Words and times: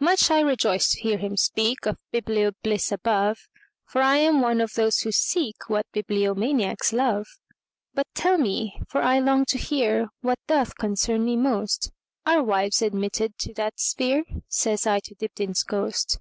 Much 0.00 0.28
I 0.28 0.40
rejoiced 0.40 0.90
to 0.94 1.00
hear 1.02 1.18
him 1.18 1.36
speakOf 1.36 1.94
biblio 2.12 2.50
bliss 2.64 2.90
above, 2.90 3.36
For 3.86 4.02
I 4.02 4.16
am 4.16 4.40
one 4.40 4.60
of 4.60 4.72
those 4.74 4.98
who 5.02 5.10
seekWhat 5.10 5.84
bibliomaniacs 5.94 6.92
love."But 6.92 8.08
tell 8.12 8.38
me, 8.38 8.80
for 8.88 9.00
I 9.02 9.20
long 9.20 9.44
to 9.50 9.56
hearWhat 9.56 10.34
doth 10.48 10.74
concern 10.78 11.24
me 11.26 11.36
most, 11.36 11.92
Are 12.26 12.42
wives 12.42 12.82
admitted 12.82 13.38
to 13.38 13.54
that 13.54 13.78
sphere?"Says 13.78 14.84
I 14.84 14.98
to 14.98 15.14
Dibdin's 15.14 15.62
ghost. 15.62 16.18